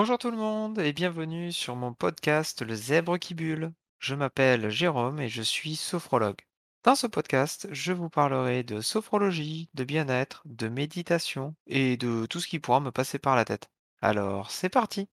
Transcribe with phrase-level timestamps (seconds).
[0.00, 3.74] Bonjour tout le monde et bienvenue sur mon podcast Le Zèbre qui bulle.
[3.98, 6.40] Je m'appelle Jérôme et je suis sophrologue.
[6.84, 12.40] Dans ce podcast, je vous parlerai de sophrologie, de bien-être, de méditation et de tout
[12.40, 13.68] ce qui pourra me passer par la tête.
[14.00, 15.06] Alors, c'est parti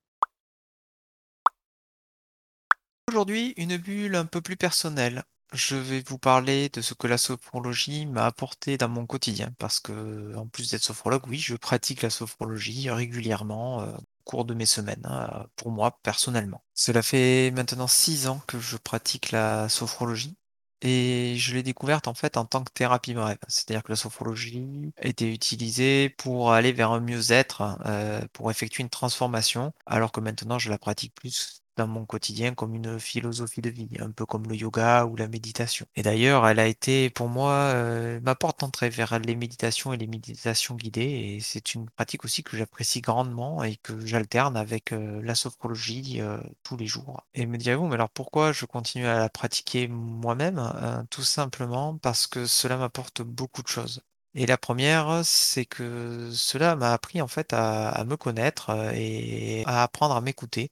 [3.10, 5.26] Aujourd'hui, une bulle un peu plus personnelle.
[5.51, 9.81] Je vais vous parler de ce que la sophrologie m'a apporté dans mon quotidien, parce
[9.81, 13.97] que, en plus d'être sophrologue, oui, je pratique la sophrologie régulièrement euh,
[14.28, 16.63] cours de mes semaines, hein, pour moi personnellement.
[16.73, 20.38] Cela fait maintenant six ans que je pratique la sophrologie.
[20.81, 23.40] Et je l'ai découverte en fait en tant que thérapie brève.
[23.48, 28.90] C'est-à-dire que la sophrologie était utilisée pour aller vers un mieux-être, euh, pour effectuer une
[28.90, 33.70] transformation, alors que maintenant je la pratique plus dans mon quotidien comme une philosophie de
[33.70, 35.85] vie, un peu comme le yoga ou la méditation.
[35.95, 39.98] Et d'ailleurs, elle a été pour moi euh, ma porte d'entrée vers les méditations et
[39.98, 41.35] les méditations guidées.
[41.35, 46.21] Et c'est une pratique aussi que j'apprécie grandement et que j'alterne avec euh, la sophrologie
[46.21, 47.23] euh, tous les jours.
[47.34, 50.59] Et me direz-vous, mais alors pourquoi je continue à la pratiquer moi-même?
[50.59, 54.02] Euh, tout simplement parce que cela m'apporte beaucoup de choses.
[54.35, 59.84] Et la première, c'est que cela m'a appris en fait à, me connaître et à
[59.84, 60.70] apprendre à m'écouter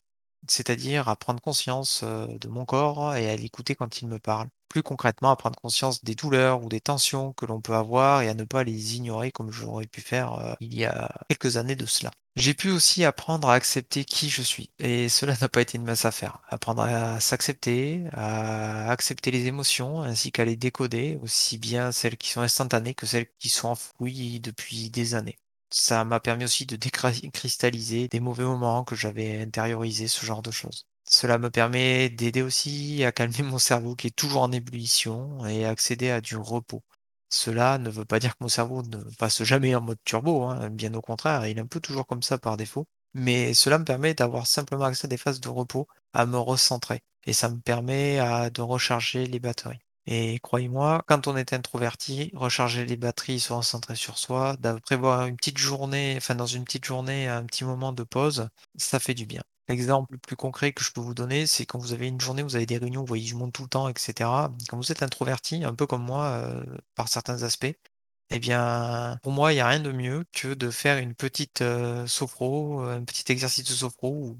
[0.47, 4.47] c'est-à-dire à prendre conscience, de mon corps et à l'écouter quand il me parle.
[4.69, 8.29] Plus concrètement, à prendre conscience des douleurs ou des tensions que l'on peut avoir et
[8.29, 11.85] à ne pas les ignorer comme j'aurais pu faire, il y a quelques années de
[11.85, 12.11] cela.
[12.35, 15.85] J'ai pu aussi apprendre à accepter qui je suis et cela n'a pas été une
[15.85, 16.41] mince affaire.
[16.49, 22.30] Apprendre à s'accepter, à accepter les émotions ainsi qu'à les décoder, aussi bien celles qui
[22.31, 25.37] sont instantanées que celles qui sont enfouies depuis des années.
[25.69, 30.49] Ça m'a permis aussi de décristalliser des mauvais moments que j'avais intériorisés, ce genre de
[30.52, 30.88] choses.
[31.08, 35.66] Cela me permet d'aider aussi à calmer mon cerveau qui est toujours en ébullition et
[35.66, 36.83] accéder à du repos.
[37.30, 40.69] Cela ne veut pas dire que mon cerveau ne passe jamais en mode turbo, hein,
[40.69, 42.88] bien au contraire, il est un peu toujours comme ça par défaut.
[43.13, 47.02] Mais cela me permet d'avoir simplement accès à des phases de repos, à me recentrer.
[47.25, 49.84] Et ça me permet à, de recharger les batteries.
[50.08, 55.36] Et croyez-moi, quand on est introverti, recharger les batteries, se recentrer sur soi, prévoir une
[55.36, 59.26] petite journée, enfin dans une petite journée, un petit moment de pause, ça fait du
[59.26, 59.42] bien.
[59.67, 62.44] L'exemple le plus concret que je peux vous donner, c'est quand vous avez une journée,
[62.44, 64.54] vous avez des réunions, vous voyez du monde tout le temps, et cetera.
[64.70, 67.65] Quand vous êtes introverti, un peu comme moi, heu, par certains aspects,
[68.32, 71.61] eh bien, pour moi, il y a rien de mieux que de faire une petite,
[71.61, 74.39] heu, sophro, heu, un petit exercice de sophro ou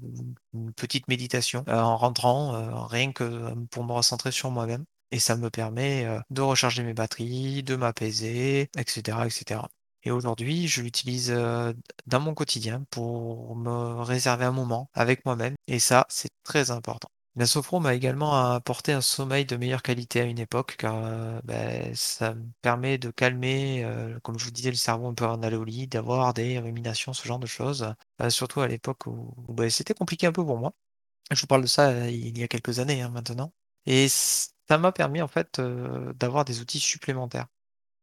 [0.54, 4.84] une petite méditation, heu, en rentrant, heu, rien que, hem, pour me recentrer sur moi-même
[5.10, 9.26] et ça me permet, de recharger mes batteries, de m'apaiser et cetera
[10.04, 11.30] et aujourd'hui, je l'utilise,
[12.06, 17.08] dans mon quotidien pour me réserver un moment avec moi-même et ça, c'est très important.
[17.38, 21.92] La sophro m'a également apporté un sommeil de meilleure qualité à une époque car, beh,
[21.94, 25.36] ça me permet de calmer, heu, comme je vous disais, le cerveau un peu avant
[25.38, 27.92] d'aller au lit, d'avoir des ruminations, ce genre de choses,
[28.22, 30.72] heu, surtout à l'époque où beh, c'était compliqué un peu pour moi.
[31.32, 33.52] Je vous parle de ça, il y a quelques années, hein, maintenant
[33.86, 34.08] et
[34.68, 37.46] ça m'a permis en fait, heu, d'avoir des outils supplémentaires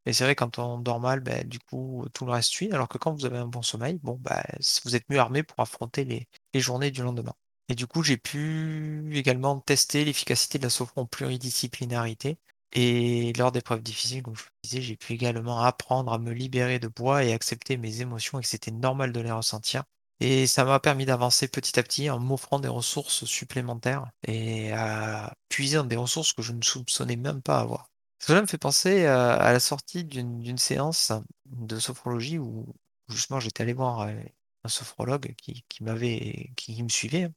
[0.05, 2.89] et c'est vrai quand on dort mal, beh, du coup, tout le reste suit alors
[2.89, 4.19] que quand vous avez un bon sommeil, bon,
[4.59, 6.27] s vous êtes mieux armé pour affronter les
[6.61, 7.33] journées du lendemain.
[7.69, 12.37] Et du coup, j'ai pu également tester l'efficacité de la sophro en pluridisciplinarité
[12.73, 16.79] et lors d'épreuves difficiles, comme je vous disais, j'ai pu également apprendre à me libérer
[16.79, 19.83] de poids et accepter mes émotions et que c'était normal de les ressentir.
[20.19, 25.33] Et ça m'a permis d'avancer petit à petit en m'offrant des ressources supplémentaires et à
[25.49, 27.89] puiser dans des ressources que je ne soupçonnais même pas avoir.
[28.19, 31.11] Cela me fait penser à à la sortie d'une séance
[31.45, 32.65] de sophrologie où
[33.09, 34.15] justement j'étais allé voir, heu,
[34.63, 37.29] un sophrologue qui qui m'avait qui me suivait,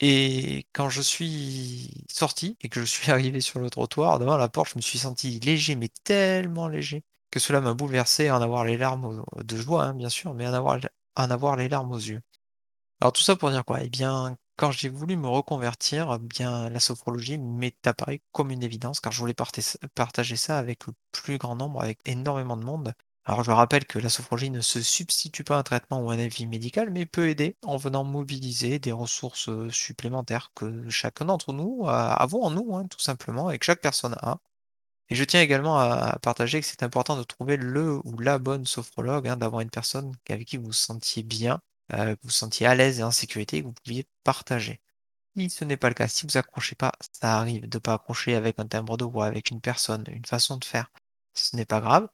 [0.00, 4.48] et quand je suis sorti et que je suis arrivé sur le trottoir, devant la
[4.48, 8.64] porte, je me suis senti léger, mais tellement léger que cela m'a bouleversé en avoir
[8.64, 10.78] les larmes de joie, hein, bien sûr, mais en avoir
[11.16, 12.22] en avoir les larmes aux yeux.
[13.00, 13.82] Alors tout ça pour dire quoi?
[13.82, 18.62] Eh bien, quand j'ai voulu me reconvertir, eh bien, la sophrologie m'est apparue comme une
[18.62, 19.34] évidence car je voulais
[19.94, 22.94] partager ça avec le plus grand nombre, avec énormément de monde.
[23.24, 26.14] Alors je rappelle que la sophrologie ne se substitue pas à un traitement ou à
[26.14, 31.26] un avis médical, mais peut aider en venant mobiliser des ressources, heu, supplémentaires que chacun
[31.26, 34.38] d'entre nous a avons en nous, hein, tout simplement et que chaque personne a.
[35.12, 38.64] Et je tiens également à partager que c'est important de trouver le ou la bonne
[38.64, 41.60] sophrologue, hein, d'avoir une personne avec qui vous vous sentiez bien,
[41.90, 44.80] que vous vous sentiez à l'aise et en sécurité que vous pouviez partager.
[45.36, 48.36] Si ce n'est pas le cas, si vous accrochez pas, ça arrive de pas accrocher
[48.36, 50.90] avec un timbre de voix, avec une personne, une façon de faire,
[51.34, 52.08] ce n'est pas grave.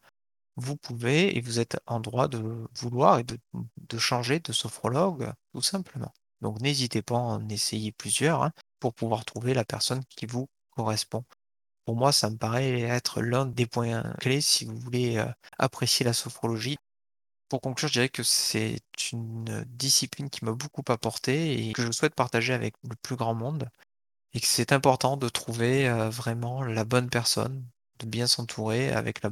[0.57, 3.39] Vous pouvez et vous êtes en droit de vouloir et de
[3.79, 6.13] de changer de sophrologue, tout simplement.
[6.43, 10.49] Donc n'hésitez pas à en essayer plusieurs, hein, pour pouvoir trouver la personne qui vous
[10.71, 11.25] correspond.
[11.89, 15.25] Pour moi, ça me paraît être l'un des points clés si vous voulez, heu,
[15.59, 16.77] apprécier la sophrologie.
[17.49, 18.79] Pour conclure, je dirais que c'est
[19.13, 23.35] une discipline qui m'a beaucoup apporté et que je souhaite partager avec le plus grand
[23.35, 23.71] monde
[24.35, 27.67] et que c'est important de trouver, heu, vraiment la bonne personne,
[28.01, 29.31] de bien s'entourer avec la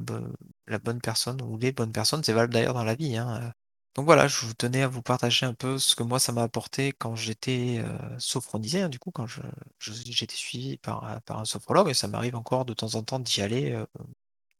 [0.79, 2.25] bonne personne ou les bonnes personnes.
[2.25, 3.53] C'est valable d'ailleurs dans la vie, hein, heu.
[3.97, 6.43] Donc voilà, je vous tenais à vous partager un peu ce que moi ça m'a
[6.43, 9.41] apporté quand j'étais, heu, sophronisé, hein, du coup, quand je
[9.79, 13.41] je j'étais suivi par, un sophrologue et ça m'arrive encore de temps en temps d'y
[13.41, 13.73] aller,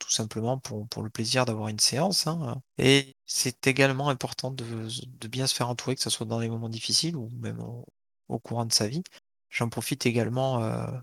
[0.01, 5.47] tout simplement pour le plaisir d'avoir une séance, hein, et c'est également important de bien
[5.47, 7.61] se faire entourer, que ça soit dans les moments difficiles ou même
[8.29, 9.03] au courant de sa vie.
[9.51, 10.63] J'en profite également,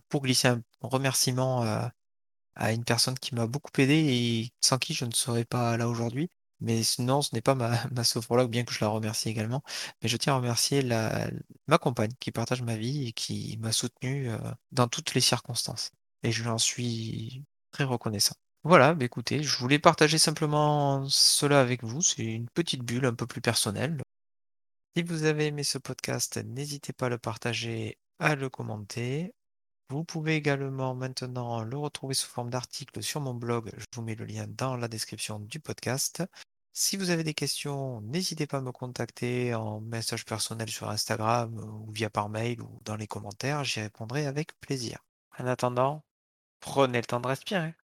[0.09, 1.63] pour glisser un remerciement,
[2.55, 5.87] à une personne qui m'a beaucoup aidé et sans qui je ne serais pas là
[5.89, 6.29] aujourd'hui.
[6.63, 9.63] Mais sinon, ce n'est pas ma ma sophrologue, bien que je la remercie également.
[10.01, 10.83] Mais je tiens à remercier
[11.67, 14.39] ma compagne qui partage ma vie et qui m'a soutenu, heu,
[14.71, 15.91] dans toutes les circonstances
[16.23, 18.35] et je lui en suis très reconnaissant.
[18.63, 23.13] Voilà, bah, écoutez, je voulais partager simplement cela avec vous, c'est une petite bulle un
[23.13, 24.01] peu plus personnelle.
[24.95, 29.33] Si vous avez aimé ce podcast, n'hésitez pas à le partager, à le commenter.
[29.89, 34.15] Vous pouvez également maintenant le retrouver sous forme d'article sur mon blog, je vous mets
[34.15, 36.23] le lien dans la description du podcast.
[36.73, 41.57] Si vous avez des questions, n'hésitez pas à me contacter en message personnel sur Instagram
[41.57, 44.99] ou via par mail ou dans les commentaires, j'y répondrai avec plaisir.
[45.39, 46.03] En attendant,
[46.59, 47.75] prenez le temps de respirer.